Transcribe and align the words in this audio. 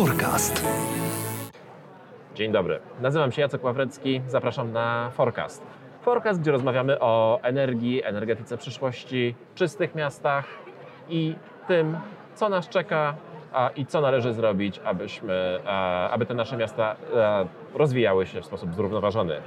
Forecast. 0.00 0.66
Dzień 2.34 2.52
dobry. 2.52 2.80
Nazywam 3.00 3.32
się 3.32 3.42
Jacek 3.42 3.64
Ławrecki. 3.64 4.20
Zapraszam 4.28 4.72
na 4.72 5.10
Forecast. 5.10 5.62
Forecast, 6.02 6.40
gdzie 6.40 6.52
rozmawiamy 6.52 7.00
o 7.00 7.40
energii, 7.42 8.04
energetyce 8.04 8.56
przyszłości, 8.56 9.34
czystych 9.54 9.94
miastach 9.94 10.44
i 11.08 11.34
tym, 11.68 11.96
co 12.34 12.48
nas 12.48 12.68
czeka 12.68 13.14
a, 13.52 13.70
i 13.76 13.86
co 13.86 14.00
należy 14.00 14.32
zrobić, 14.32 14.80
abyśmy, 14.84 15.60
a, 15.66 16.10
aby 16.10 16.26
te 16.26 16.34
nasze 16.34 16.56
miasta 16.56 16.96
a, 17.16 17.44
rozwijały 17.74 18.26
się 18.26 18.40
w 18.40 18.46
sposób 18.46 18.74
zrównoważony. 18.74 19.40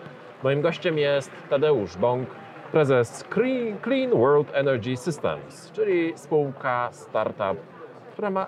Moim 0.43 0.61
gościem 0.61 0.97
jest 0.97 1.31
Tadeusz 1.49 1.97
Bąk, 1.97 2.29
prezes 2.71 3.25
Clean, 3.33 3.79
Clean 3.83 4.09
World 4.11 4.51
Energy 4.53 4.97
Systems, 4.97 5.71
czyli 5.71 6.13
spółka 6.15 6.89
startup, 6.91 7.57
która 8.11 8.29
ma 8.29 8.47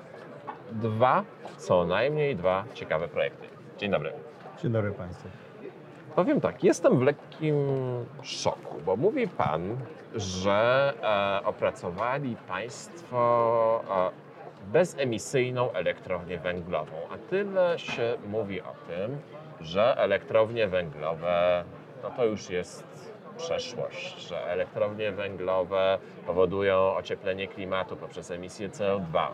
dwa, 0.72 1.24
co 1.58 1.86
najmniej 1.86 2.36
dwa 2.36 2.64
ciekawe 2.74 3.08
projekty. 3.08 3.48
Dzień 3.78 3.92
dobry. 3.92 4.14
Dzień 4.62 4.72
dobry 4.72 4.92
Państwu. 4.92 5.28
Powiem 6.16 6.42
tak, 6.42 6.64
jestem 6.64 7.00
w 7.00 7.02
lekkim 7.02 7.56
szoku, 8.22 8.82
bo 8.86 8.96
mówi 8.96 9.28
Pan, 9.28 9.78
że 10.16 10.94
e, 11.42 11.46
opracowali 11.46 12.36
Państwo 12.48 13.84
e, 13.90 14.72
bezemisyjną 14.72 15.72
elektrownię 15.72 16.38
węglową, 16.38 16.96
a 17.12 17.18
tyle 17.30 17.80
się 17.80 18.18
mówi 18.28 18.62
o 18.62 18.74
tym, 18.88 19.18
że 19.62 19.98
elektrownie 19.98 20.68
węglowe 20.68 21.64
no 22.06 22.12
to 22.12 22.26
już 22.26 22.50
jest 22.50 22.84
przeszłość, 23.38 24.28
że 24.28 24.46
elektrownie 24.46 25.12
węglowe 25.12 26.00
powodują 26.26 26.96
ocieplenie 26.96 27.48
klimatu 27.48 27.96
poprzez 27.96 28.32
emisję 28.32 28.70
CO2, 28.70 29.28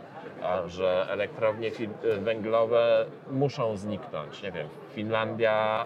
a 0.44 0.68
że 0.68 1.06
elektrownie 1.10 1.72
węglowe 2.20 3.06
muszą 3.32 3.78
zniknąć. 3.78 4.44
Nie 4.44 4.52
wiem, 4.52 4.68
Finlandia 4.94 5.86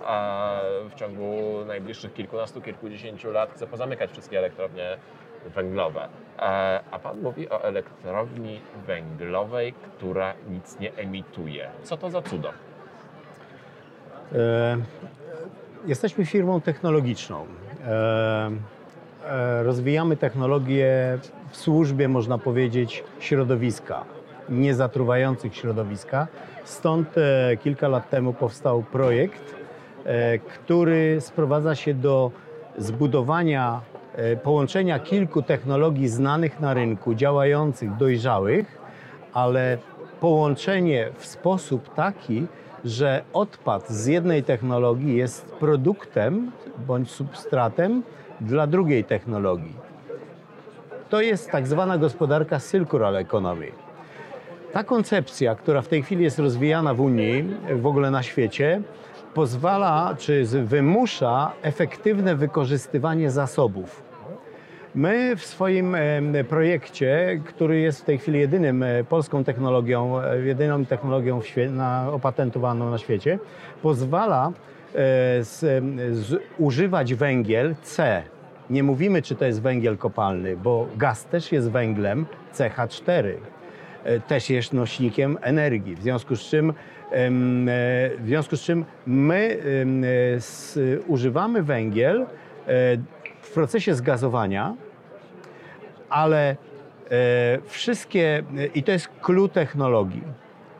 w 0.89 0.95
ciągu 0.95 1.65
najbliższych 1.67 2.13
kilkunastu, 2.13 2.61
kilkudziesięciu 2.61 3.31
lat 3.31 3.51
chce 3.53 3.67
pozamykać 3.67 4.11
wszystkie 4.11 4.37
elektrownie 4.39 4.97
węglowe. 5.45 6.07
A, 6.37 6.79
a 6.91 6.99
Pan 6.99 7.21
mówi 7.21 7.49
o 7.49 7.63
elektrowni 7.63 8.61
węglowej, 8.87 9.73
która 9.73 10.33
nic 10.49 10.79
nie 10.79 10.93
emituje. 10.93 11.69
Co 11.83 11.97
to 11.97 12.09
za 12.09 12.21
cudo? 12.21 12.49
E, 14.35 14.77
jesteśmy 15.85 16.25
firmą 16.25 16.61
technologiczną. 16.61 17.45
E, 17.85 18.51
e, 19.25 19.63
rozwijamy 19.63 20.17
technologię 20.17 21.17
w 21.49 21.57
służbie, 21.57 22.07
można 22.07 22.37
powiedzieć, 22.37 23.03
środowiska, 23.19 24.03
niezatruwających 24.49 25.55
środowiska. 25.55 26.27
Stąd 26.63 27.17
e, 27.17 27.57
kilka 27.57 27.87
lat 27.87 28.09
temu 28.09 28.33
powstał 28.33 28.83
projekt, 28.83 29.55
który 30.53 31.17
sprowadza 31.21 31.75
się 31.75 31.93
do 31.93 32.31
zbudowania 32.77 33.81
połączenia 34.43 34.99
kilku 34.99 35.41
technologii 35.41 36.07
znanych 36.07 36.59
na 36.59 36.73
rynku, 36.73 37.13
działających, 37.13 37.97
dojrzałych, 37.97 38.77
ale 39.33 39.77
połączenie 40.19 41.09
w 41.17 41.25
sposób 41.25 41.93
taki, 41.93 42.47
że 42.85 43.23
odpad 43.33 43.89
z 43.89 44.05
jednej 44.05 44.43
technologii 44.43 45.15
jest 45.15 45.45
produktem 45.45 46.51
bądź 46.87 47.11
substratem 47.11 48.03
dla 48.41 48.67
drugiej 48.67 49.03
technologii. 49.03 49.73
To 51.09 51.21
jest 51.21 51.51
tak 51.51 51.67
zwana 51.67 51.97
gospodarka 51.97 52.59
circular 52.59 53.15
economy. 53.15 53.71
Ta 54.71 54.83
koncepcja, 54.83 55.55
która 55.55 55.81
w 55.81 55.87
tej 55.87 56.03
chwili 56.03 56.23
jest 56.23 56.39
rozwijana 56.39 56.93
w 56.93 57.01
Unii, 57.01 57.55
w 57.75 57.85
ogóle 57.85 58.11
na 58.11 58.23
świecie, 58.23 58.81
pozwala 59.33 60.15
czy 60.17 60.45
wymusza 60.45 61.51
efektywne 61.61 62.35
wykorzystywanie 62.35 63.31
zasobów. 63.31 64.03
My 64.95 65.35
w 65.35 65.45
swoim 65.45 65.97
projekcie, 66.49 67.41
który 67.45 67.79
jest 67.79 68.01
w 68.01 68.05
tej 68.05 68.17
chwili 68.17 68.39
jedynym 68.39 68.83
e, 68.83 69.03
polską 69.03 69.43
technologią, 69.43 70.21
e, 70.21 70.39
jedyną 70.39 70.85
technologią 70.85 71.41
na, 71.69 72.11
opatentowaną 72.11 72.91
na 72.91 72.97
świecie, 72.97 73.39
pozwala 73.81 74.47
e, 74.47 74.51
z, 75.43 75.59
z, 76.17 76.41
używać 76.57 77.13
węgiel 77.13 77.75
C. 77.81 78.23
Nie 78.69 78.83
mówimy, 78.83 79.21
czy 79.21 79.35
to 79.35 79.45
jest 79.45 79.61
węgiel 79.61 79.97
kopalny, 79.97 80.57
bo 80.57 80.87
gaz 80.97 81.25
też 81.25 81.51
jest 81.51 81.71
węglem 81.71 82.25
CH4 82.53 83.31
e, 84.03 84.19
też 84.19 84.49
jest 84.49 84.73
nośnikiem 84.73 85.37
energii. 85.41 85.95
W 85.95 86.01
związku 86.01 86.35
z 86.35 86.41
czym, 86.41 86.73
w 88.19 88.23
związku 88.25 88.57
z 88.57 88.61
czym 88.61 88.85
my 89.05 89.57
s, 90.35 90.79
używamy 91.07 91.63
węgiel 91.63 92.25
w 93.41 93.51
procesie 93.53 93.95
zgazowania, 93.95 94.75
ale 96.15 96.49
e, 96.49 96.55
wszystkie, 97.65 98.43
i 98.75 98.83
to 98.83 98.91
jest 98.91 99.09
clue 99.21 99.49
technologii. 99.49 100.23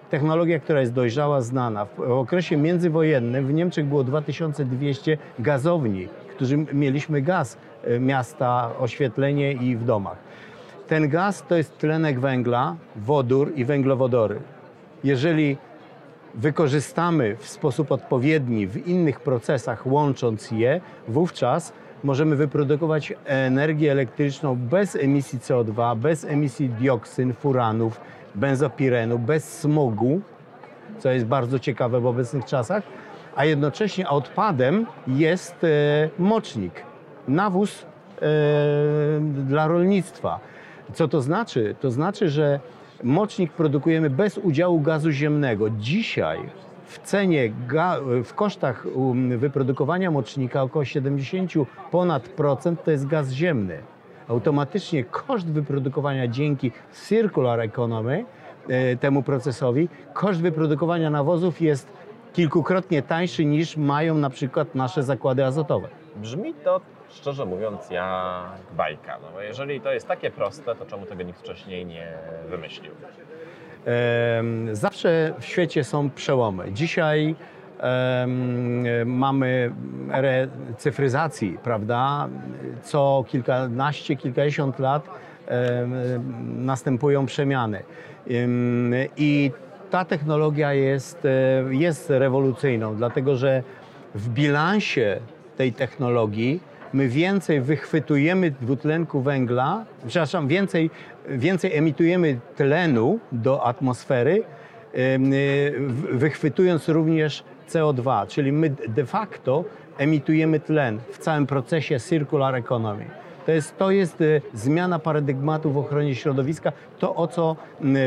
Technologia, 0.09 0.59
która 0.59 0.79
jest 0.79 0.93
dojrzała, 0.93 1.41
znana. 1.41 1.85
W 1.85 1.95
w 1.97 2.11
okresie 2.11 2.57
międzywojennym 2.57 3.47
w 3.47 3.53
Niemczech 3.53 3.85
było 3.85 4.03
2200 4.03 5.17
gazowni, 5.39 6.07
którzy 6.29 6.57
mieliśmy 6.57 7.21
gaz, 7.21 7.57
e, 7.83 7.99
miasta, 7.99 8.71
oświetlenie 8.79 9.51
i 9.51 9.75
w 9.75 9.83
domach. 9.83 10.17
Ten 10.87 11.09
gaz 11.09 11.43
to 11.47 11.55
jest 11.55 11.77
tlenek 11.77 12.19
węgla, 12.19 12.75
wodór 12.95 13.51
i 13.55 13.65
węglowodory. 13.65 14.39
Jeżeli 15.03 15.57
wykorzystamy 16.35 17.35
w 17.35 17.47
sposób 17.49 17.91
odpowiedni 17.91 18.67
w 18.67 18.87
innych 18.87 19.19
procesach, 19.19 19.87
łącząc 19.87 20.51
je, 20.51 20.81
wówczas 21.07 21.73
możemy 22.03 22.35
wyprodukować 22.35 23.13
energię 23.25 23.91
elektryczną 23.91 24.55
bez 24.55 24.95
emisji 24.95 25.39
CO2, 25.39 25.97
bez 25.97 26.25
emisji 26.25 26.69
dioksyn, 26.69 27.33
furanów, 27.33 28.01
benzopirenu, 28.35 29.19
bez 29.19 29.59
smogu, 29.59 30.21
co 30.99 31.11
jest 31.11 31.25
bardzo 31.25 31.59
ciekawe 31.59 31.99
w 31.99 32.05
obecnych 32.05 32.45
czasach, 32.45 32.83
a 33.35 33.45
jednocześnie 33.45 34.09
odpadem 34.09 34.85
jest 35.07 35.63
e, 35.63 35.67
mocznik, 36.19 36.83
nawóz 37.27 37.85
e, 37.85 38.25
dla 39.19 39.67
rolnictwa. 39.67 40.39
Co 40.93 41.07
to 41.07 41.21
znaczy? 41.21 41.75
To 41.81 41.91
znaczy, 41.91 42.29
że 42.29 42.59
mocznik 43.03 43.51
produkujemy 43.51 44.09
bez 44.09 44.37
udziału 44.37 44.79
gazu 44.79 45.11
ziemnego. 45.11 45.69
Dzisiaj 45.69 46.39
w 46.85 46.99
cenie, 46.99 47.51
w 48.23 48.33
kosztach 48.33 48.85
um, 48.95 49.37
wyprodukowania 49.37 50.11
mocznika 50.11 50.61
około 50.61 50.85
70 50.85 51.51
ponad 51.91 52.29
procent 52.29 52.83
to 52.83 52.91
jest 52.91 53.07
gaz 53.07 53.31
ziemny. 53.31 53.79
Automatycznie 54.27 55.03
koszt 55.03 55.51
wyprodukowania 55.51 56.27
dzięki 56.27 56.71
circular 57.07 57.59
economy, 57.59 58.25
e, 58.69 58.95
temu 58.95 59.23
procesowi, 59.23 59.89
koszt 60.13 60.41
wyprodukowania 60.41 61.09
nawozów 61.09 61.61
jest 61.61 61.87
kilkukrotnie 62.33 63.01
tańszy 63.01 63.45
niż 63.45 63.77
mają 63.77 64.15
na 64.15 64.29
przykład 64.29 64.75
nasze 64.75 65.03
zakłady 65.03 65.45
azotowe. 65.45 65.87
Brzmi 66.15 66.53
to, 66.53 66.81
szczerze 67.09 67.45
mówiąc, 67.45 67.89
jak 67.89 68.59
bajka. 68.77 69.19
No 69.21 69.27
bo 69.33 69.41
jeżeli 69.41 69.81
to 69.81 69.93
jest 69.93 70.07
takie 70.07 70.31
proste, 70.31 70.75
to 70.75 70.85
czemu 70.85 71.05
tego 71.05 71.23
nikt 71.23 71.39
wcześniej 71.39 71.85
nie 71.85 72.13
wymyślił? 72.49 72.91
Zawsze 74.71 75.33
w 75.39 75.45
świecie 75.45 75.83
są 75.83 76.09
przełomy. 76.09 76.71
Dzisiaj 76.71 77.35
mamy 79.05 79.71
erę 80.11 80.47
cyfryzacji, 80.77 81.57
prawda? 81.63 82.27
Co 82.83 83.25
kilkanaście, 83.27 84.15
kilkadziesiąt 84.15 84.79
lat 84.79 85.09
następują 86.45 87.25
przemiany. 87.25 87.83
Em, 88.29 88.93
I 89.17 89.51
ta 89.91 90.05
technologia 90.05 90.73
jest, 90.73 91.25
e, 91.25 91.63
jest 91.75 92.09
rewolucyjną, 92.09 92.95
dlatego 92.95 93.35
że 93.35 93.63
w 94.15 94.29
bilansie 94.29 95.19
tej 95.57 95.73
technologii 95.73 96.59
my 96.93 97.07
więcej 97.07 97.61
wychwytujemy 97.61 98.51
dwutlenku 98.51 99.21
węgla, 99.21 99.85
przepraszam, 100.07 100.47
więcej, 100.47 100.89
więcej 101.29 101.77
emitujemy 101.77 102.39
tlenu 102.55 103.19
do 103.31 103.63
atmosfery, 103.63 104.43
y, 104.95 105.73
wychwytując 106.11 106.89
również 106.89 107.43
CO2, 107.69 108.27
czyli 108.27 108.51
my 108.51 108.69
de 108.69 109.05
facto 109.05 109.63
emitujemy 109.97 110.59
tlen 110.59 110.99
w 111.11 111.17
całym 111.17 111.47
procesie 111.47 111.99
circular 111.99 112.55
economy. 112.55 113.05
To 113.45 113.51
jest, 113.51 113.77
to 113.77 113.91
jest 113.91 114.21
y, 114.21 114.41
zmiana 114.53 114.99
paradygmatu 114.99 115.71
w 115.71 115.77
ochronie 115.77 116.15
środowiska, 116.15 116.71
to 116.99 117.15
o 117.15 117.27
co 117.27 117.55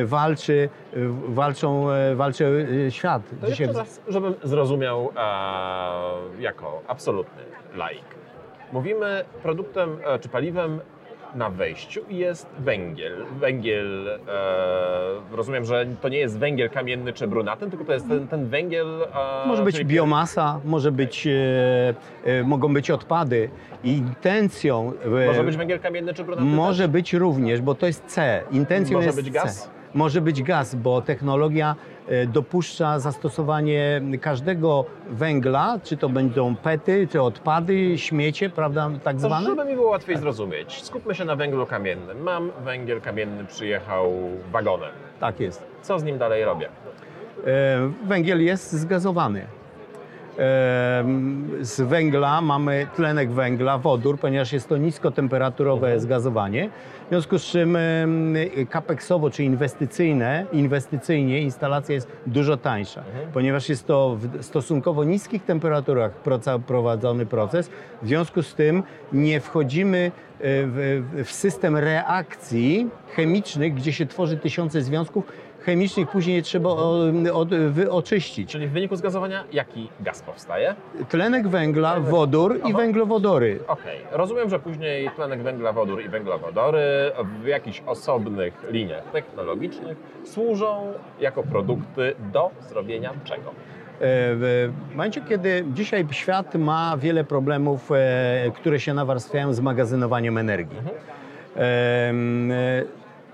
walczy, 0.05 0.69
walczą, 1.29 1.91
y, 1.91 2.17
walczy 2.17 2.45
y, 2.87 2.91
świat. 2.91 3.23
To 3.41 3.49
jeszcze 3.49 3.73
raz, 3.73 4.01
żebym 4.09 4.35
zrozumiał 4.43 5.13
e, 5.17 6.43
jako 6.43 6.83
absolutny 6.89 7.43
laik. 7.77 8.05
Mówimy 8.73 9.25
produktem 9.43 9.99
e, 10.05 10.19
czy 10.19 10.29
paliwem 10.29 10.81
na 11.35 11.51
wejściu 11.51 12.01
jest 12.11 12.47
węgiel. 12.59 13.25
Węgiel, 13.41 14.09
e, 14.09 15.37
rozumiem, 15.37 15.65
że 15.65 15.87
to 16.01 16.09
nie 16.09 16.19
jest 16.19 16.39
węgiel 16.39 16.71
kamienny 16.71 17.13
czy 17.13 17.29
brunatny, 17.29 17.71
tylko 17.71 17.85
to 17.85 17.93
jest 17.93 18.09
ten, 18.09 18.29
ten 18.29 18.47
węgiel... 18.49 19.03
E, 19.45 19.47
Może 19.49 19.63
być 19.65 19.75
czyli- 19.75 19.87
biomasa, 19.87 20.61
może 20.65 20.93
być, 20.93 21.27
e, 21.27 21.31
e, 22.25 22.43
mogą 22.43 22.75
być 22.75 22.91
odpady. 22.91 23.51
Intencją 23.85 24.93
e, 25.23 25.27
Może 25.27 25.45
być 25.45 25.57
węgiel 25.57 25.81
kamienny 25.81 26.15
czy 26.15 26.25
brunatny 26.25 26.51
może 26.51 26.83
też? 26.85 26.93
być 26.93 27.15
również, 27.15 27.61
bo 27.61 27.75
to 27.75 27.87
jest 27.87 28.05
C. 28.07 28.43
Intencją 28.51 28.95
Może 28.99 29.07
jest 29.07 29.23
być 29.23 29.33
C. 29.33 29.69
Może 29.95 30.21
być 30.21 30.43
gaz, 30.43 30.75
bo 30.75 31.03
technologia 31.03 31.77
e, 32.09 32.27
dopuszcza 32.27 32.99
zastosowanie 32.99 34.01
każdego 34.21 34.85
węgla, 35.11 35.79
czy 35.85 35.97
to 35.97 36.09
będą 36.09 36.57
pety, 36.57 37.09
czy 37.11 37.23
odpady, 37.23 37.99
śmiecie, 37.99 38.51
prawda, 38.51 38.91
tak 39.05 39.17
To, 39.17 39.21
zwane. 39.23 39.47
żeby 39.47 39.65
mi 39.65 39.75
było 39.75 39.91
łatwiej 39.91 40.17
zrozumieć, 40.17 40.83
skupmy 40.83 41.15
się 41.15 41.25
na 41.25 41.37
węglu 41.37 41.67
kamiennym. 41.67 42.23
Mam 42.23 42.51
węgiel 42.65 43.01
kamienny, 43.01 43.45
przyjechał 43.45 44.13
wagonem. 44.53 44.91
Tak 45.21 45.41
jest. 45.41 45.65
Co 45.83 45.99
z 45.99 46.05
nim 46.05 46.19
dalej 46.19 46.45
robię? 46.45 46.69
E, 47.47 47.91
Węgiel 48.07 48.45
jest 48.45 48.73
zgazowany. 48.73 49.47
Z 51.61 51.81
węgla 51.81 52.41
mamy 52.41 52.87
tlenek 52.97 53.31
węgla, 53.31 53.79
wodór, 53.79 54.19
ponieważ 54.19 54.53
jest 54.53 54.69
to 54.69 54.77
niskotemperaturowe 54.77 56.01
zgazowanie. 56.01 56.71
W 57.07 57.09
związku 57.09 57.39
z 57.39 57.45
czym 57.45 57.79
kapeksowo 58.71 59.31
czy 59.31 59.45
inwestycyjne, 59.45 60.47
inwestycyjnie 60.53 61.41
instalacja 61.41 61.95
jest 61.95 62.09
dużo 62.27 62.57
tańsza, 62.57 63.03
ponieważ 63.33 63.69
jest 63.69 63.87
to 63.87 64.17
w 64.17 64.43
stosunkowo 64.45 65.05
niskich 65.05 65.45
temperaturach 65.45 66.13
prowadzony 66.67 67.27
proces. 67.27 67.71
W 68.03 68.07
związku 68.07 68.43
z 68.43 68.55
tym 68.55 68.83
nie 69.13 69.41
wchodzimy 69.41 69.99
e, 69.99 70.11
w, 70.41 71.05
w 71.25 71.33
system 71.33 71.77
reakcji 71.77 72.89
chemicznych, 73.17 73.75
gdzie 73.75 73.93
się 73.93 74.07
tworzy 74.07 74.37
tysiące 74.37 74.83
związków 74.83 75.25
chemicznych, 75.69 76.09
później 76.09 76.43
trzeba 76.43 76.69
o, 76.71 77.03
od, 77.33 77.55
wy, 77.55 77.91
oczyścić. 77.91 78.51
Czyli 78.51 78.67
w 78.67 78.71
wyniku 78.73 78.97
zgazowania 78.97 79.45
jaki 79.53 79.89
gaz 80.01 80.23
powstaje? 80.23 80.75
Tlenek 81.09 81.49
węgla, 81.49 82.01
wodór 82.01 82.57
i 82.57 82.61
Aha. 82.65 82.79
węglowodory. 82.79 83.59
Okej, 83.69 83.99
rozumiem, 84.13 84.51
że 84.51 84.59
później 84.59 85.11
tlenek 85.17 85.43
węgla, 85.43 85.73
wodór 85.73 86.03
i 86.05 86.09
węglowodory 86.09 86.81
w 87.43 87.47
jakichś 87.47 87.83
osobnych 87.87 88.55
liniach 88.71 89.05
technologicznych 89.13 89.97
służą 90.25 90.93
jako 91.21 91.43
produkty 91.43 92.15
do 92.33 92.51
zrobienia 92.69 93.11
czego? 93.25 93.51
E, 93.51 93.53
W 94.01 94.71
momencie, 94.91 95.21
kiedy 95.29 95.65
dzisiaj 95.75 96.07
świat 96.11 96.55
ma 96.55 96.97
wiele 96.97 97.25
problemów, 97.25 97.91
e, 97.93 98.51
które 98.55 98.81
się 98.81 98.95
nawarstwiają 98.95 99.53
z 99.53 99.61
magazynowaniem 99.61 100.39
energii. 100.39 100.79
Em, 101.57 102.51
e, 102.53 102.55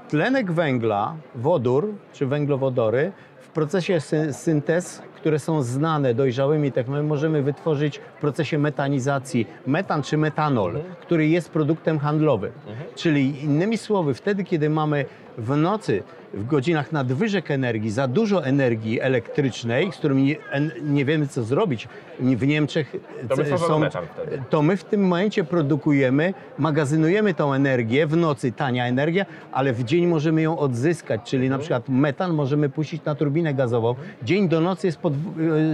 Tlenek 0.08 0.52
węgla, 0.52 1.14
wodór 1.34 1.94
czy 2.12 2.26
węglowodory 2.26 3.12
w 3.40 3.48
procesie 3.48 3.96
sy- 4.00 4.32
syntez, 4.32 5.02
które 5.16 5.38
są 5.38 5.62
znane 5.62 6.14
dojrzałymi 6.14 6.72
technologiami, 6.72 7.08
możemy 7.08 7.42
wytworzyć 7.42 7.98
w 7.98 8.20
procesie 8.20 8.58
metanizacji 8.58 9.46
metan 9.66 10.02
czy 10.02 10.16
metanol, 10.16 10.78
który 11.00 11.26
jest 11.28 11.50
produktem 11.50 11.98
handlowym. 11.98 12.52
Czyli 12.94 13.44
innymi 13.44 13.78
słowy, 13.78 14.14
wtedy, 14.14 14.44
kiedy 14.44 14.70
mamy 14.70 15.04
w 15.38 15.56
nocy, 15.56 16.02
w 16.34 16.46
godzinach 16.46 16.92
nadwyżek 16.92 17.50
energii, 17.50 17.90
za 17.90 18.08
dużo 18.08 18.44
energii 18.44 19.00
elektrycznej, 19.00 19.92
z 19.92 19.96
którą 19.96 20.14
nie, 20.14 20.36
nie 20.82 21.04
wiemy, 21.04 21.28
co 21.28 21.42
zrobić, 21.42 21.88
w 22.20 22.46
Niemczech 22.46 22.92
To 23.28 23.36
my 23.78 23.90
wtedy. 23.90 24.42
to 24.50 24.62
my 24.62 24.76
w 24.76 24.84
tym 24.84 25.02
momencie 25.02 25.44
produkujemy, 25.44 26.34
magazynujemy 26.58 27.34
tą 27.34 27.52
energię, 27.54 28.06
w 28.06 28.16
nocy 28.16 28.52
tania 28.52 28.86
energia, 28.86 29.26
ale 29.52 29.72
w 29.72 29.84
dzień 29.84 30.06
możemy 30.06 30.42
ją 30.42 30.58
odzyskać, 30.58 31.20
czyli 31.24 31.50
na 31.50 31.58
przykład 31.58 31.88
metan 31.88 32.32
możemy 32.32 32.68
puścić 32.68 33.04
na 33.04 33.14
turbinę 33.14 33.54
gazową. 33.54 33.94
Dzień 34.22 34.48
do 34.48 34.60
nocy 34.60 34.86
jest 34.86 35.00
podw- 35.00 35.16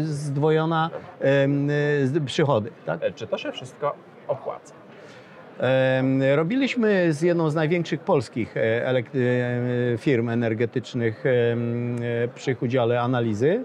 e, 0.03 0.05
zdwojona 0.05 0.91
e, 1.21 2.21
przychody. 2.27 2.71
Tak? 2.87 3.03
E, 3.03 3.13
Czy 3.13 3.27
to 3.27 3.39
się 3.39 3.53
wszystko 3.53 3.95
opłaca? 4.29 4.80
Robiliśmy 6.35 7.13
z 7.13 7.23
jedną 7.23 7.51
z 7.51 7.55
największych 7.55 8.01
polskich 8.01 8.57
e, 8.57 8.89
e, 8.89 9.03
firm 9.99 10.29
energetycznych 10.29 11.27
e, 11.27 11.57
przy 12.35 12.57
udziale 12.61 13.01
analizy. 13.01 13.65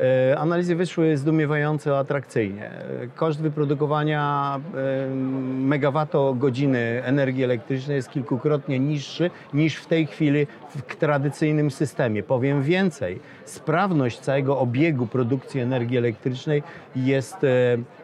E, 0.00 0.38
Analizy 0.38 0.76
wyszły 0.76 1.16
zdumiewająco 1.16 1.98
atrakcyjnie. 1.98 2.70
E, 2.70 3.06
Koszt 3.14 3.40
wyprodukowania 3.40 4.60
em, 4.74 5.66
megawattogodziny 5.66 7.02
energii 7.04 7.44
elektrycznej 7.44 7.96
jest 7.96 8.10
kilkukrotnie 8.10 8.78
niższy 8.80 9.30
niż 9.54 9.76
w 9.76 9.86
tej 9.86 10.06
chwili 10.06 10.46
w 10.68 10.96
tradycyjnym 10.96 11.70
systemie. 11.70 12.22
Powiem 12.22 12.62
więcej, 12.62 13.20
sprawność 13.44 14.18
całego 14.20 14.58
obiegu 14.58 15.06
produkcji 15.06 15.60
energii 15.60 15.98
elektrycznej 15.98 16.62
jest 16.96 17.44
e, 17.44 17.48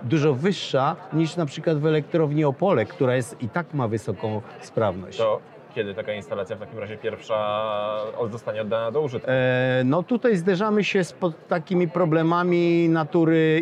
dużo 0.03 0.35
wyższa 0.35 0.97
niż 1.13 1.37
na 1.37 1.47
przykład 1.47 1.79
w 1.79 1.87
elektrowni 1.87 2.45
Opole, 2.45 2.85
która 2.87 3.17
jest 3.17 3.43
i 3.43 3.49
tak 3.49 3.75
ma 3.75 3.89
wysoką 3.89 4.41
sprawność. 4.61 5.19
To 5.19 5.41
kiedy 5.75 5.95
taka 5.95 6.13
instalacja 6.13 6.57
w 6.57 6.61
takim 6.61 6.79
razie 6.79 6.97
pierwsza 6.97 8.01
zostanie 8.31 8.63
oddana 8.63 8.91
do 8.91 9.01
użytku? 9.01 9.31
E, 9.31 9.83
No 9.85 10.03
tutaj 10.03 10.37
zderzamy 10.37 10.85
się 10.85 11.05
z 11.05 11.13
pod 11.13 11.49
takimi 11.49 11.89
problemami 11.89 12.89
natury 12.89 13.61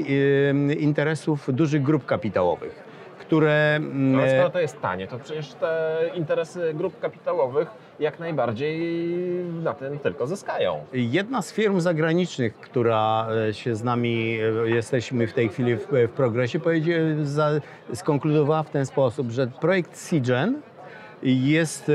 interesów 0.80 1.54
dużych 1.54 1.82
grup 1.82 2.06
kapitałowych, 2.06 2.84
które 3.20 3.74
mm, 3.76 4.12
No, 4.12 4.18
ale 4.18 4.30
skoro 4.30 4.50
to 4.50 4.60
jest 4.60 4.80
tanie, 4.80 5.06
to 5.06 5.18
przecież 5.18 5.54
te 5.54 6.00
interesy 6.14 6.74
grup 6.74 7.00
kapitałowych 7.00 7.68
jak 8.00 8.18
najbardziej 8.18 8.78
na 9.62 9.74
tym 9.74 9.98
tylko 9.98 10.26
zyskają. 10.26 10.84
Jedna 10.92 11.42
z 11.42 11.52
firm 11.52 11.80
zagranicznych, 11.80 12.54
która 12.60 13.28
e, 13.48 13.54
się 13.54 13.74
z 13.74 13.84
nami, 13.84 14.38
e, 14.66 14.70
jesteśmy 14.70 15.26
w 15.26 15.32
tej 15.32 15.48
chwili 15.48 15.76
w, 15.76 15.86
w 15.92 16.08
progresie, 16.10 16.60
skonkludowała 17.94 18.62
w 18.62 18.70
ten 18.70 18.86
sposób, 18.86 19.30
że 19.30 19.46
projekt 19.46 20.08
Cigen 20.08 20.60
jest 21.22 21.92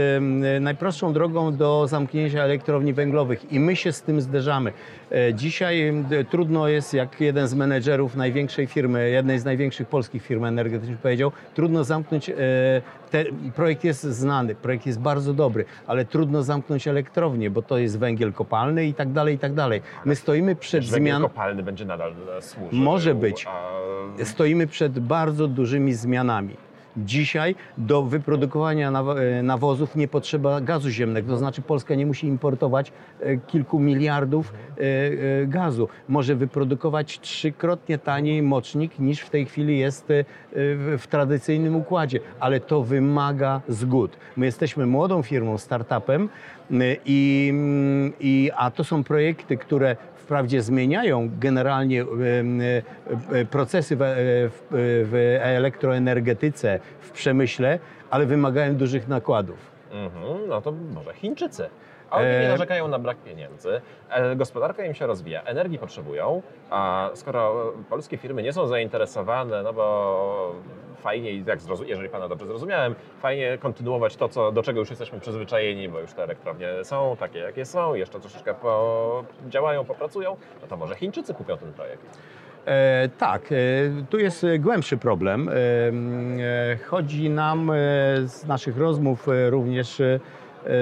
najprostszą 0.61 1.13
drogą 1.13 1.55
do 1.55 1.87
zamknięcia 1.87 2.43
elektrowni 2.43 2.93
węglowych 2.93 3.51
i 3.51 3.59
my 3.59 3.75
się 3.75 3.91
z 3.91 4.01
tym 4.01 4.21
zderzamy. 4.21 4.73
E, 5.11 5.33
Dzisiaj 5.33 5.93
trudno 6.29 6.67
jest, 6.67 6.93
jak 6.93 7.21
jeden 7.21 7.47
z 7.47 7.53
menedżerów 7.53 8.15
największej 8.15 8.67
firmy, 8.67 9.09
jednej 9.09 9.39
z 9.39 9.45
największych 9.45 9.87
polskich 9.87 10.23
firm 10.23 10.45
energetycznych 10.45 10.97
powiedział, 10.97 11.31
trudno 11.53 11.83
zamknąć, 11.83 12.29
e, 12.29 12.33
te, 13.11 13.25
projekt 13.55 13.83
jest 13.83 14.03
znany, 14.03 14.55
projekt 14.55 14.85
jest 14.85 14.99
bardzo 14.99 15.33
dobry, 15.33 15.65
ale 15.87 16.05
trudno 16.05 16.43
zamknąć 16.43 16.87
elektrownię, 16.87 17.49
bo 17.49 17.61
to 17.61 17.77
jest 17.77 17.99
węgiel 17.99 18.33
kopalny 18.33 18.85
i 18.85 18.93
tak 18.93 19.11
dalej, 19.11 19.35
i 19.35 19.39
tak 19.39 19.53
dalej. 19.53 19.81
My 20.05 20.15
stoimy 20.15 20.55
przed 20.55 20.83
Czy 20.85 20.91
węgiel 20.91 21.21
kopalny 21.21 21.63
będzie 21.63 21.85
nadal 21.85 22.13
służył? 22.41 22.79
Może 22.79 23.15
być. 23.15 23.45
Stoimy 24.23 24.67
przed 24.67 24.99
bardzo 24.99 25.47
dużymi 25.47 25.93
zmianami. 25.93 26.55
Dzisiaj 26.97 27.55
do 27.77 28.03
wyprodukowania 28.03 28.91
e, 28.91 29.43
nawozów 29.43 29.95
nie 29.95 30.07
potrzeba 30.07 30.61
gazu 30.61 30.89
ziemnego, 30.89 31.31
to 31.31 31.37
znaczy 31.37 31.61
Polska 31.61 31.95
nie 31.95 32.05
musi 32.05 32.27
importować 32.27 32.91
e, 33.19 33.37
kilku 33.37 33.79
miliardów 33.79 34.53
e, 34.77 35.47
gazu. 35.47 35.87
Może 36.09 36.35
wyprodukować 36.35 37.19
trzykrotnie 37.19 37.97
taniej 37.97 38.41
mocznik 38.41 38.99
niż 38.99 39.19
w 39.19 39.29
tej 39.29 39.45
chwili 39.45 39.79
jest 39.79 40.07
w 40.97 41.03
tradycyjnym 41.09 41.75
układzie, 41.75 42.19
ale 42.39 42.59
to 42.59 42.83
wymaga 42.83 43.61
zgód. 43.67 44.17
My 44.37 44.45
jesteśmy 44.45 44.85
młodą 44.85 45.23
firmą, 45.23 45.57
startupem 45.57 46.29
i, 47.05 47.47
mm, 47.51 48.13
i, 48.19 48.51
a 48.55 48.71
to 48.71 48.83
są 48.83 49.03
projekty, 49.03 49.57
które 49.57 49.95
wprawdzie 50.23 50.61
zmieniają 50.61 51.29
generalnie 51.39 52.01
e, 52.01 52.05
e, 53.39 53.45
procesy 53.45 53.95
w, 53.95 54.01
e, 54.01 54.15
w, 54.71 55.37
elektroenergetyce, 55.41 56.79
w 56.99 57.11
przemyśle, 57.11 57.79
ale 58.09 58.25
wymagają 58.25 58.75
dużych 58.75 59.07
nakładów. 59.07 59.71
Mhm, 59.91 60.49
no 60.49 60.61
to 60.61 60.71
może 60.71 61.13
Chińczycy. 61.13 61.69
A 62.09 62.17
oni 62.17 62.27
nie 62.27 62.47
narzekają 62.47 62.87
na 62.87 62.99
brak 62.99 63.17
pieniędzy. 63.17 63.81
Gospodarka 64.35 64.85
im 64.85 64.93
się 64.93 65.07
rozwija, 65.07 65.41
energii 65.43 65.79
potrzebują, 65.79 66.41
a 66.69 67.09
skoro 67.13 67.73
polskie 67.89 68.17
firmy 68.17 68.43
nie 68.43 68.53
są 68.53 68.67
zainteresowane, 68.67 69.63
no 69.63 69.73
bo 69.73 70.55
fajnie, 71.03 71.37
jak 71.37 71.59
jeżeli 71.87 72.09
Pana 72.09 72.27
dobrze 72.27 72.47
zrozumiałem, 72.47 72.95
fajnie 73.21 73.57
kontynuować 73.57 74.15
to, 74.15 74.29
co, 74.29 74.51
do 74.51 74.63
czego 74.63 74.79
już 74.79 74.89
jesteśmy 74.89 75.19
przyzwyczajeni, 75.19 75.89
bo 75.89 75.99
już 75.99 76.13
te 76.13 76.23
elektrownie 76.23 76.67
są 76.83 77.15
takie, 77.19 77.39
jakie 77.39 77.65
są, 77.65 77.93
jeszcze 77.93 78.19
troszeczkę 78.19 78.53
po, 78.53 79.23
działają, 79.49 79.85
popracują, 79.85 80.35
no 80.61 80.67
to 80.67 80.77
może 80.77 80.95
Chińczycy 80.95 81.33
kupią 81.33 81.57
ten 81.57 81.73
projekt. 81.73 82.19
E, 82.65 83.09
tak, 83.17 83.51
e, 83.51 83.55
tu 84.09 84.19
jest 84.19 84.43
e, 84.43 84.59
głębszy 84.59 84.97
problem. 84.97 85.49
E, 85.49 85.53
e, 85.53 86.77
chodzi 86.77 87.29
nam 87.29 87.69
e, 87.69 87.73
z 88.27 88.45
naszych 88.47 88.77
rozmów 88.77 89.27
również 89.49 90.01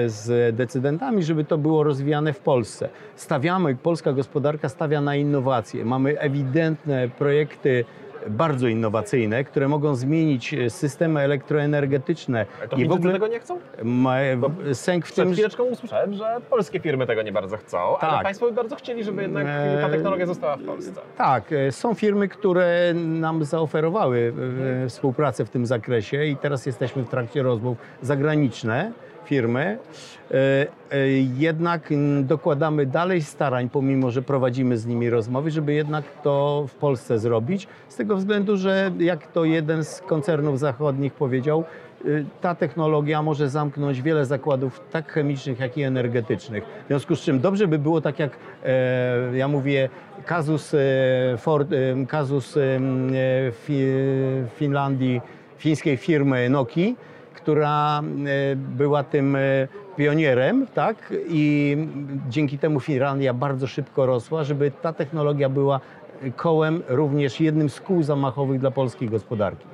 z 0.06 0.56
decydentami, 0.56 1.22
żeby 1.22 1.44
to 1.44 1.58
było 1.58 1.84
rozwijane 1.84 2.32
w 2.32 2.40
Polsce. 2.40 2.88
Stawiamy, 3.16 3.74
polska 3.74 4.12
gospodarka 4.12 4.68
stawia 4.68 5.00
na 5.00 5.16
innowacje. 5.16 5.84
Mamy 5.84 6.20
ewidentne 6.20 7.08
projekty 7.08 7.84
bardzo 8.28 8.68
innowacyjne, 8.68 9.44
które 9.44 9.68
mogą 9.68 9.94
zmienić 9.94 10.54
e, 10.54 10.70
systemy 10.70 11.20
elektroenergetyczne. 11.20 12.46
Ale 12.58 12.68
to 12.68 12.76
I 12.76 12.86
w 12.88 12.92
ogóle 12.92 13.12
tego 13.12 13.26
nie 13.26 13.40
chcą? 13.40 13.58
ma, 13.82 14.14
Bo 14.36 14.50
sęk 14.74 15.06
w 15.06 15.12
Przed 15.12 15.24
tym, 15.24 15.32
chwileczką 15.34 15.64
usłyszałem, 15.64 16.14
że 16.14 16.40
polskie 16.50 16.80
firmy 16.80 17.06
tego 17.06 17.22
nie 17.22 17.32
bardzo 17.32 17.56
chcą, 17.56 17.78
ale 17.98 18.12
Tak. 18.12 18.22
państwo 18.22 18.46
by 18.46 18.52
bardzo 18.52 18.76
chcieli, 18.76 19.04
żeby 19.04 19.22
jednak 19.22 19.46
Eee, 19.46 19.80
ta 19.82 19.88
technologia 19.88 20.26
została 20.26 20.56
w 20.56 20.62
Polsce. 20.62 20.92
Tak, 21.16 21.52
e, 21.52 21.72
są 21.72 21.94
firmy, 21.94 22.28
które 22.28 22.92
nam 22.94 23.44
zaoferowały 23.44 24.32
e, 24.84 24.88
współpracę 24.88 25.44
w 25.44 25.50
tym 25.50 25.66
zakresie 25.66 26.24
i 26.24 26.36
teraz 26.36 26.66
jesteśmy 26.66 27.02
w 27.02 27.08
trakcie 27.08 27.42
rozmów 27.42 27.78
zagraniczne 28.02 28.92
firmy. 29.32 29.78
E, 30.30 30.66
e, 30.90 31.08
Jednak 31.36 31.88
dokładamy 32.22 32.86
dalej 32.86 33.22
starań, 33.22 33.68
pomimo 33.68 34.10
że 34.10 34.22
prowadzimy 34.22 34.78
z 34.78 34.86
nimi 34.86 35.10
rozmowy, 35.10 35.50
żeby 35.50 35.72
jednak 35.72 36.04
to 36.22 36.64
w 36.68 36.74
Polsce 36.74 37.18
zrobić. 37.18 37.68
Z 37.88 37.96
tego 37.96 38.16
względu, 38.16 38.56
że 38.56 38.90
jak 38.98 39.26
to 39.26 39.44
jeden 39.44 39.84
z 39.84 40.00
koncernów 40.00 40.58
zachodnich 40.58 41.12
powiedział, 41.12 41.64
y, 42.04 42.24
ta 42.40 42.54
technologia 42.54 43.22
może 43.22 43.48
zamknąć 43.48 44.02
wiele 44.02 44.26
zakładów 44.26 44.80
tak 44.90 45.12
chemicznych, 45.12 45.60
jak 45.60 45.78
i 45.78 45.82
energetycznych. 45.82 46.64
W 46.84 46.88
związku 46.88 47.16
z 47.16 47.20
czym 47.20 47.40
dobrze 47.40 47.68
by 47.68 47.78
było, 47.78 48.00
tak 48.00 48.18
jak 48.18 48.32
e, 48.64 49.36
ja 49.36 49.48
mówię, 49.48 49.88
kazus, 50.26 50.74
e, 50.74 50.78
Ford, 51.38 51.72
e, 51.72 52.06
kazus 52.06 52.56
e, 52.56 52.60
fi, 53.52 53.86
Finlandii, 54.56 55.20
fińskiej 55.58 55.96
firmy 55.96 56.50
Noki, 56.50 56.96
która 57.32 58.00
e, 58.00 58.56
była 58.56 59.04
tym 59.04 59.36
e, 59.36 59.40
pionierem, 59.96 60.66
tak? 60.74 61.14
I 61.28 61.76
dzięki 62.28 62.58
temu 62.58 62.80
Finlandia 62.80 63.34
bardzo 63.34 63.66
szybko 63.66 64.06
rosła, 64.06 64.44
żeby 64.44 64.70
ta 64.82 64.92
technologia 64.92 65.48
była 65.48 65.80
kołem 66.36 66.82
również 66.88 67.40
jednym 67.40 67.70
z 67.70 67.80
kół 67.80 68.02
zamachowych 68.02 68.60
dla 68.60 68.70
polskiej 68.70 69.08
gospodarki. 69.08 69.66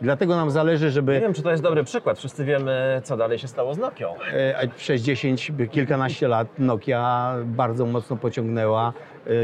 Dlatego 0.00 0.36
nam 0.36 0.50
zależy, 0.50 0.84
Nie 0.84 0.90
żeby 0.90 1.20
wiem, 1.20 1.34
czy 1.34 1.42
to 1.42 1.50
jest 1.50 1.62
dobry 1.62 1.84
przykład. 1.84 2.18
Wszyscy 2.18 2.44
wiemy, 2.44 3.00
co 3.04 3.16
dalej 3.16 3.38
się 3.38 3.48
stało 3.48 3.74
z 3.74 3.78
Nokią. 3.78 4.14
e, 4.32 4.68
przez 4.68 5.02
10, 5.02 5.52
kilkanaście 5.70 6.28
lat 6.28 6.48
Nokia 6.58 7.34
bardzo 7.44 7.86
mocno 7.86 8.16
pociągnęła 8.16 8.92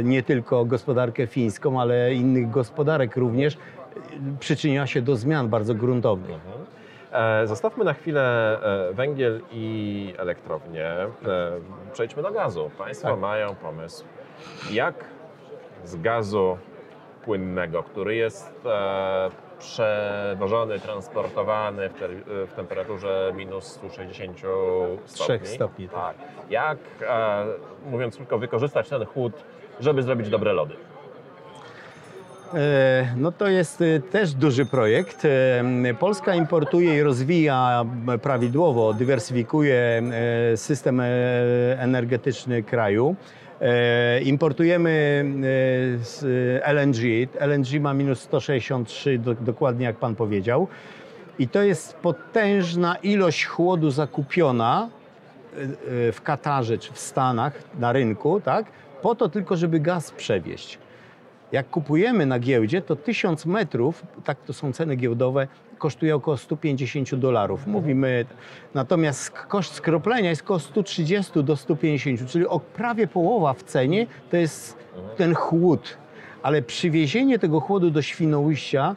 nie 0.04 0.22
tylko 0.22 0.64
gospodarkę 0.64 1.26
fińską, 1.26 1.80
ale 1.80 2.14
innych 2.14 2.50
gospodarek 2.50 3.16
również. 3.16 3.58
Przyczyniła 4.40 4.86
się 4.86 5.02
do 5.02 5.16
zmian 5.16 5.48
bardzo 5.48 5.74
gruntownych. 5.74 6.36
E, 6.36 6.79
Zostawmy 7.44 7.84
na 7.84 7.94
chwilę 7.94 8.58
e, 8.90 8.92
węgiel 8.92 9.40
i 9.52 10.14
elektrownię. 10.18 10.86
E, 10.86 11.08
Przejdźmy 11.92 12.22
do 12.22 12.30
gazu. 12.30 12.70
Państwo 12.78 13.08
Tak. 13.08 13.18
mają 13.18 13.54
pomysł, 13.54 14.04
jak 14.72 15.04
z 15.84 15.96
gazu 15.96 16.58
płynnego, 17.24 17.82
który 17.82 18.14
jest 18.14 18.66
e, 18.66 19.30
przewożony, 19.58 20.80
transportowany 20.80 21.88
w, 21.88 21.94
te, 21.94 22.08
w 22.46 22.52
temperaturze 22.56 23.32
minus 23.36 23.64
160 23.66 24.38
stopni. 24.38 24.98
Trzech 25.06 25.48
stopni, 25.48 25.88
tak. 25.88 26.16
Tak. 26.16 26.50
Jak, 26.50 26.78
e, 27.02 27.44
mówiąc 27.90 28.16
krótko, 28.16 28.38
wykorzystać 28.38 28.88
ten 28.88 29.04
chłód, 29.06 29.32
żeby 29.80 30.02
zrobić 30.02 30.30
dobre 30.30 30.52
lody? 30.52 30.74
E, 32.54 33.14
No 33.16 33.32
to 33.32 33.48
jest 33.48 33.80
e, 33.82 34.00
też 34.00 34.34
duży 34.34 34.66
projekt. 34.66 35.24
E, 35.24 35.94
Polska 35.98 36.34
importuje 36.34 36.96
i 36.96 37.02
rozwija 37.02 37.84
prawidłowo, 38.22 38.94
dywersyfikuje 38.94 40.02
system 40.56 41.00
energetyczny 41.78 42.62
kraju. 42.62 43.16
Importujemy 44.24 45.24
LNG. 46.64 47.28
LNG 47.40 47.80
ma 47.80 47.94
minus 47.94 48.20
163, 48.20 49.18
do- 49.18 49.34
dokładnie 49.34 49.86
jak 49.86 49.96
Pan 49.96 50.14
powiedział. 50.14 50.68
I 51.38 51.48
to 51.48 51.62
jest 51.62 51.94
potężna 51.96 52.96
ilość 52.96 53.44
chłodu 53.46 53.90
zakupiona 53.90 54.88
w 56.12 56.18
Katarze 56.24 56.78
czy 56.78 56.92
w 56.92 56.98
Stanach 56.98 57.52
na 57.78 57.92
rynku, 57.92 58.40
tak? 58.40 58.66
Po 59.02 59.14
to 59.14 59.28
tylko, 59.28 59.56
żeby 59.56 59.80
gaz 59.80 60.10
przewieźć. 60.10 60.78
Jak 61.52 61.70
kupujemy 61.70 62.26
na 62.26 62.38
giełdzie, 62.38 62.82
to 62.82 62.96
1000 62.96 63.46
metrów, 63.46 64.02
tak 64.24 64.38
to 64.46 64.52
są 64.52 64.72
ceny 64.72 64.96
giełdowe, 64.96 65.48
kosztuje 65.78 66.16
około 66.16 66.36
150 66.36 67.14
dolarów. 67.14 67.66
Mówimy, 67.66 68.24
natomiast 68.74 69.30
koszt 69.30 69.74
skroplenia 69.74 70.30
jest 70.30 70.42
około 70.42 70.58
130 70.58 71.44
do 71.44 71.56
150, 71.56 72.30
czyli 72.30 72.46
o 72.46 72.60
prawie 72.60 73.06
połowa 73.06 73.52
w 73.52 73.62
cenie 73.62 74.06
to 74.30 74.36
jest 74.36 74.76
ten 75.16 75.34
chłód. 75.34 75.96
Ale 76.42 76.62
przywiezienie 76.62 77.38
tego 77.38 77.60
chłodu 77.60 77.90
do 77.90 78.02
Świnoujścia 78.02 78.96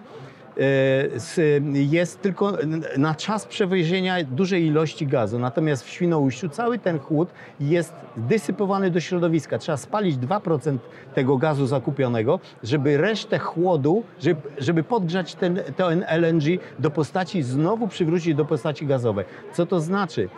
jest 1.73 2.21
tylko 2.21 2.57
na 2.97 3.15
czas 3.15 3.45
przewiezienia 3.45 4.23
dużej 4.23 4.65
ilości 4.65 5.07
gazu. 5.07 5.39
Natomiast 5.39 5.83
w 5.83 5.89
Świnoujściu 5.89 6.49
cały 6.49 6.79
ten 6.79 6.99
chłód 6.99 7.29
jest 7.59 7.93
dysypowany 8.17 8.91
do 8.91 8.99
środowiska. 8.99 9.57
Trzeba 9.57 9.77
spalić 9.77 10.17
2% 10.17 10.77
tego 11.13 11.37
gazu 11.37 11.65
zakupionego, 11.65 12.39
żeby 12.63 12.97
resztę 12.97 13.39
chłodu, 13.39 14.03
żeby, 14.19 14.41
żeby 14.57 14.83
podgrzać 14.83 15.35
ten, 15.35 15.59
ten 15.77 16.05
LNG 16.07 16.59
do 16.79 16.91
postaci, 16.91 17.43
znowu 17.43 17.87
przywrócić 17.87 18.35
do 18.35 18.45
postaci 18.45 18.85
gazowej. 18.85 19.25
Co 19.53 19.65
to 19.65 19.79
znaczy? 19.79 20.29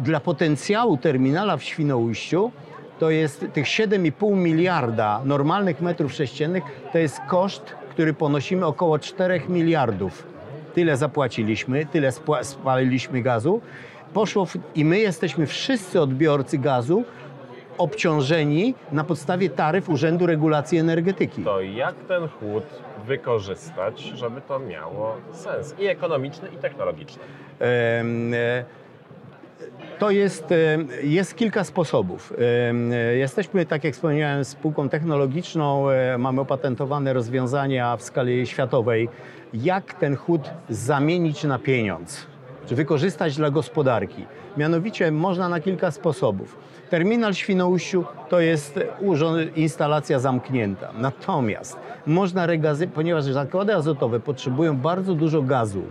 Dla 0.00 0.20
potencjału 0.20 0.96
terminala 0.96 1.56
w 1.56 1.62
Świnoujściu 1.62 2.50
to 2.98 3.10
jest 3.10 3.46
tych 3.52 3.66
7,5 3.66 4.36
miliarda 4.36 5.20
normalnych 5.24 5.80
metrów 5.80 6.12
sześciennych, 6.12 6.64
to 6.92 6.98
jest 6.98 7.20
koszt, 7.28 7.74
który 7.96 8.14
ponosimy 8.14 8.66
około 8.66 8.98
4 8.98 9.42
miliardów. 9.48 10.26
Tyle 10.74 10.96
zapłaciliśmy, 10.96 11.86
tyle 11.86 12.12
spaliliśmy 12.42 13.22
gazu. 13.22 13.60
Poszło 14.14 14.46
w, 14.46 14.56
I 14.74 14.84
my 14.84 14.98
jesteśmy 14.98 15.46
wszyscy 15.46 16.00
odbiorcy 16.00 16.58
gazu 16.58 17.04
obciążeni 17.78 18.74
na 18.92 19.04
podstawie 19.04 19.50
taryf 19.50 19.88
Urzędu 19.88 20.26
Regulacji 20.26 20.78
Energetyki. 20.78 21.42
To 21.42 21.60
jak 21.60 21.94
ten 21.94 22.28
chłód 22.28 22.64
wykorzystać, 23.06 24.00
żeby 24.00 24.40
to 24.40 24.58
miało 24.58 25.16
sens 25.32 25.74
i 25.78 25.86
ekonomiczny, 25.86 26.48
i 26.54 26.56
technologiczny? 26.56 27.22
E, 27.60 28.04
To 29.98 30.10
jest, 30.10 30.52
em, 30.52 30.88
jest 31.02 31.36
kilka 31.36 31.64
sposobów. 31.64 32.32
Em, 32.68 32.92
e, 32.92 32.96
Jesteśmy, 32.96 33.66
tak 33.66 33.84
jak 33.84 33.94
wspomniałem, 33.94 34.44
spółką 34.44 34.88
technologiczną, 34.88 35.86
mamy 36.18 36.40
opatentowane 36.40 37.12
rozwiązania 37.12 37.96
w 37.96 38.02
skali 38.02 38.46
światowej, 38.46 39.08
jak 39.54 39.94
ten 39.94 40.16
chód 40.16 40.50
zamienić 40.68 41.44
na 41.44 41.58
pieniądz, 41.58 42.26
czy 42.66 42.74
wykorzystać 42.74 43.36
dla 43.36 43.50
gospodarki. 43.50 44.24
Mianowicie 44.56 45.10
można 45.12 45.48
na 45.48 45.60
kilka 45.60 45.90
sposobów. 45.90 46.58
Terminal 46.90 47.34
Świnoujściu 47.34 48.04
to 48.28 48.40
jest 48.40 48.80
instalacja 49.56 50.18
zamknięta. 50.18 50.92
Natomiast 50.98 51.78
można 52.06 52.46
regazy, 52.46 52.86
ponieważ 52.86 53.24
zakłady 53.24 53.74
azotowe 53.74 54.20
potrzebują 54.20 54.76
bardzo 54.76 55.14
dużo 55.14 55.42
gazu, 55.42 55.82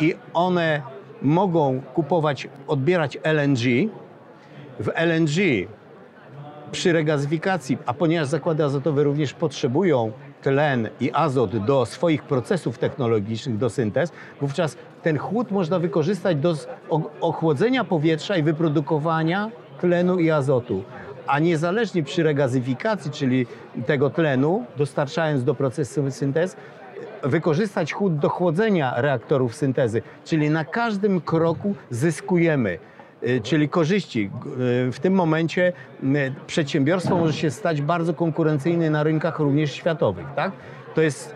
i 0.00 0.14
one 0.34 0.82
mogą 1.22 1.80
kupować, 1.94 2.48
odbierać 2.66 3.18
LNG. 3.22 3.90
W 4.80 4.88
LNG 4.94 5.68
przy 6.72 6.92
regazyfikacji, 6.92 7.78
a 7.86 7.94
ponieważ 7.94 8.28
zakłady 8.28 8.64
azotowe 8.64 9.04
również 9.04 9.32
potrzebują 9.34 10.12
tlen 10.42 10.88
i 11.00 11.10
azot 11.12 11.56
do 11.56 11.86
swoich 11.86 12.22
procesów 12.22 12.78
technologicznych, 12.78 13.58
do 13.58 13.70
syntez, 13.70 14.12
wówczas 14.40 14.76
ten 15.02 15.18
chłód 15.18 15.50
można 15.50 15.78
wykorzystać 15.78 16.36
do 16.36 16.54
ochłodzenia 17.20 17.84
powietrza 17.84 18.36
i 18.36 18.42
wyprodukowania 18.42 19.50
tlenu 19.80 20.18
i 20.18 20.30
azotu. 20.30 20.84
A 21.26 21.38
niezależnie 21.38 22.02
przy 22.02 22.22
regazyfikacji, 22.22 23.10
czyli 23.10 23.46
tego 23.86 24.10
tlenu, 24.10 24.64
dostarczając 24.76 25.44
do 25.44 25.54
procesu 25.54 26.10
syntez, 26.10 26.56
wykorzystać 27.22 27.92
chłód 27.92 28.16
do 28.18 28.28
chłodzenia 28.28 28.94
reaktorów 28.96 29.54
syntezy, 29.54 30.02
czyli 30.24 30.50
na 30.50 30.64
każdym 30.64 31.20
kroku 31.20 31.74
zyskujemy. 31.90 32.78
y, 33.22 33.40
Czyli 33.42 33.68
korzyści. 33.68 34.30
Y, 34.88 34.92
W 34.92 34.98
tym 35.00 35.14
momencie 35.14 35.72
y, 36.04 36.34
przedsiębiorstwo 36.46 37.16
może 37.16 37.32
się 37.32 37.50
stać 37.50 37.82
bardzo 37.82 38.14
konkurencyjne 38.14 38.90
na 38.90 39.02
rynkach 39.02 39.38
również 39.38 39.72
światowych. 39.72 40.26
Tak? 40.36 40.52
To 40.94 41.00
jest 41.02 41.34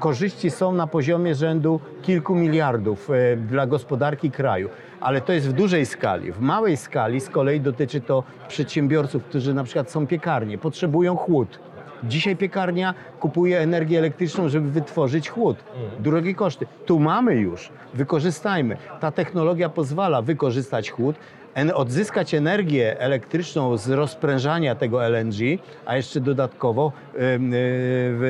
korzyści 0.00 0.50
są 0.50 0.72
na 0.72 0.86
poziomie 0.86 1.34
rzędu 1.34 1.80
kilku 2.02 2.34
miliardów 2.34 3.08
dla 3.48 3.66
gospodarki 3.66 4.30
kraju, 4.30 4.68
ale 5.00 5.20
to 5.20 5.32
jest 5.32 5.48
w 5.48 5.52
dużej 5.52 5.86
skali. 5.86 6.32
W 6.32 6.40
małej 6.40 6.76
skali 6.76 7.20
z 7.20 7.28
kolei 7.28 7.60
dotyczy 7.60 8.00
to 8.00 8.22
przedsiębiorców, 8.48 9.24
którzy 9.24 9.54
na 9.54 9.64
przykład 9.64 9.90
są 9.90 10.06
piekarnie, 10.06 10.58
potrzebują 10.58 11.16
chłód 11.16 11.58
Dzisiaj 12.04 12.36
piekarnia 12.36 12.94
kupuje 13.20 13.60
energię 13.60 13.98
elektryczną, 13.98 14.48
żeby 14.48 14.70
wytworzyć 14.70 15.30
chłód. 15.30 15.56
Mhm. 15.82 16.02
Drogie 16.02 16.34
koszty. 16.34 16.66
Tu 16.86 17.00
mamy 17.00 17.34
już, 17.34 17.70
wykorzystajmy. 17.94 18.76
Ta 19.00 19.10
technologia 19.10 19.68
pozwala 19.68 20.22
wykorzystać 20.22 20.90
chłód, 20.90 21.16
en- 21.54 21.72
odzyskać 21.74 22.34
energię 22.34 23.00
elektryczną 23.00 23.76
z 23.76 23.88
rozprężania 23.90 24.74
tego 24.74 25.04
LNG, 25.06 25.58
a 25.86 25.96
jeszcze 25.96 26.20
dodatkowo 26.20 26.92
y, 27.14 27.18
w, 27.18 28.22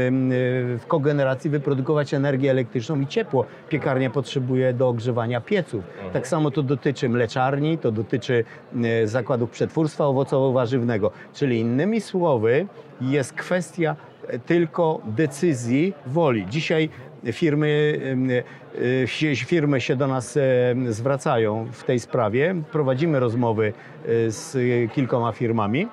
y, 0.75 0.79
w 0.79 0.87
kogeneracji 0.87 1.51
wyprodukować 1.51 2.15
energię 2.15 2.51
elektryczną 2.51 3.01
i 3.01 3.07
ciepło. 3.07 3.45
Piekarnia 3.69 4.11
potrzebuje 4.11 4.73
do 4.73 4.89
ogrzewania 4.89 5.41
pieców. 5.41 5.85
Tak 6.13 6.29
samo 6.29 6.51
to 6.51 6.63
dotyczy 6.63 7.09
mleczarni, 7.09 7.79
to 7.79 7.93
dotyczy 7.93 8.45
y, 9.03 9.09
zakładów 9.09 9.51
przetwórstwa 9.51 10.05
owocowo-warzywnego. 10.05 11.11
Czyli 11.35 11.61
innymi 11.61 12.01
słowy 12.01 12.67
jest 13.01 13.33
kwestia 13.33 13.97
e, 14.29 14.39
tylko 14.39 15.01
decyzji, 15.07 15.95
woli. 16.07 16.47
Dzisiaj 16.47 16.89
firmy, 17.33 18.01
y, 19.05 19.07
się- 19.09 19.37
firmy 19.37 19.81
się 19.81 19.97
do 19.97 20.07
nas 20.07 20.37
em, 20.37 20.93
zwracają 20.93 21.67
w 21.73 21.85
tej 21.85 22.01
sprawie. 22.01 22.55
Prowadzimy 22.73 23.21
rozmowy 23.21 23.73
z 24.29 24.57
kilkoma 24.93 25.33
firmami. 25.33 25.89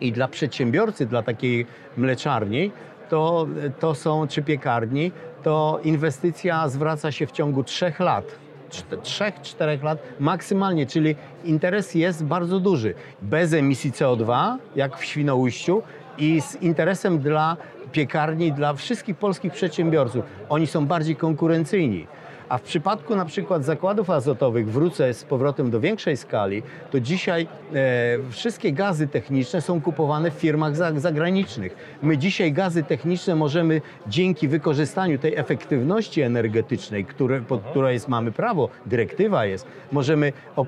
I 0.00 0.12
dla 0.12 0.28
przedsiębiorcy, 0.28 1.06
dla 1.06 1.22
takiej 1.22 1.66
mleczarni, 1.96 2.70
to, 3.08 3.46
to 3.80 3.94
są, 3.94 4.26
czy 4.28 4.42
piekarni, 4.42 5.12
to 5.42 5.80
inwestycja 5.84 6.68
zwraca 6.68 7.12
się 7.12 7.26
w 7.26 7.32
ciągu 7.32 7.64
trzech 7.64 8.00
lat. 8.00 8.24
Czt- 8.70 9.02
Trzech, 9.02 9.40
czterech 9.42 9.82
lat 9.82 9.98
maksymalnie, 10.20 10.86
czyli 10.86 11.16
interes 11.44 11.94
jest 11.94 12.24
bardzo 12.24 12.60
duży. 12.60 12.94
Bez 13.22 13.52
emisji 13.52 13.92
CO2, 13.92 14.56
jak 14.76 14.96
w 14.98 15.04
Świnoujściu, 15.04 15.82
i 16.20 16.40
z 16.40 16.62
interesem 16.62 17.18
dla 17.18 17.56
piekarni, 17.92 18.52
dla 18.52 18.74
wszystkich 18.74 19.16
polskich 19.16 19.52
przedsiębiorców. 19.52 20.24
Oni 20.48 20.66
są 20.66 20.86
bardziej 20.86 21.16
konkurencyjni. 21.16 22.06
A 22.48 22.58
w 22.58 22.62
przypadku 22.62 23.16
na 23.16 23.24
przykład 23.24 23.64
zakładów 23.64 24.10
azotowych, 24.10 24.70
wrócę 24.70 25.14
z 25.14 25.24
powrotem 25.24 25.70
do 25.70 25.80
większej 25.80 26.16
skali, 26.16 26.62
to 26.90 27.00
dzisiaj 27.00 27.46
e, 27.74 28.30
wszystkie 28.30 28.72
gazy 28.72 29.08
techniczne 29.08 29.60
są 29.60 29.80
kupowane 29.80 30.30
w 30.30 30.34
firmach 30.34 30.76
za, 30.76 31.00
zagranicznych. 31.00 31.76
My 32.02 32.18
dzisiaj 32.18 32.52
gazy 32.52 32.82
techniczne 32.82 33.34
możemy 33.34 33.80
dzięki 34.06 34.48
wykorzystaniu 34.48 35.18
tej 35.18 35.36
efektywności 35.36 36.22
energetycznej, 36.22 37.04
które, 37.04 37.40
pod 37.40 37.62
której 37.62 37.94
jest, 37.94 38.08
mamy 38.08 38.32
prawo, 38.32 38.68
dyrektywa 38.86 39.46
jest, 39.46 39.66
możemy 39.92 40.32
o, 40.56 40.66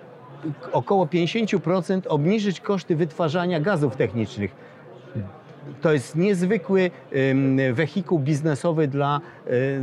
około 0.73 1.07
50% 1.07 2.01
obniżyć 2.09 2.61
koszty 2.61 2.97
wytwarzania 2.97 3.61
gazów 3.61 3.97
technicznych 3.97 4.72
to 5.83 5.93
jest 5.93 6.17
niezwykły 6.17 6.91
wehikuł 7.73 8.19
biznesowy 8.19 8.89
dla, 8.89 9.21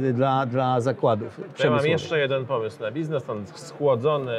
y, 0.08 0.14
dla, 0.14 0.46
dla 0.46 0.82
zakładów 0.82 1.40
ja 1.64 1.72
mam 1.72 1.86
jeszcze 1.86 2.20
jeden 2.20 2.46
pomysł 2.46 2.82
na 2.82 2.92
biznes. 2.92 3.24
Ten 3.24 3.48
schłodzony 3.48 4.38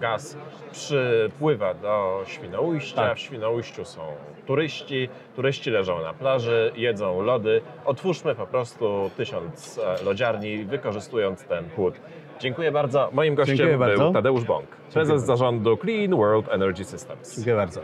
gaz 0.00 0.36
przypływa 0.72 1.74
do 1.74 2.22
Świnoujścia. 2.26 2.96
Tak. 2.96 3.16
W 3.16 3.20
Świnoujściu 3.20 3.84
są 3.84 4.00
turyści. 4.46 5.08
Turyści 5.36 5.70
leżą 5.70 6.02
na 6.02 6.14
plaży, 6.14 6.72
jedzą 6.76 7.22
lody. 7.22 7.60
Otwórzmy 7.84 8.34
po 8.34 8.46
prostu 8.46 9.10
tysiąc 9.16 9.78
e, 9.78 10.04
lodziarni, 10.04 10.64
wykorzystując 10.64 11.44
ten 11.44 11.70
chłód. 11.70 11.94
Dziękuję 12.40 12.72
bardzo. 12.72 13.10
Moim 13.12 13.34
gościem 13.34 13.56
Dziękuję 13.56 13.78
był 13.78 13.86
bardzo. 13.86 14.12
Tadeusz 14.12 14.44
Bąk, 14.44 14.66
prezes 14.92 15.22
zarządu 15.22 15.76
Clean 15.76 16.10
World 16.10 16.48
Energy 16.48 16.84
Systems. 16.84 17.36
Dziękuję 17.36 17.56
bardzo. 17.56 17.80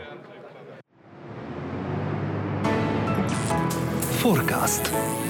Forecast. 4.25 5.24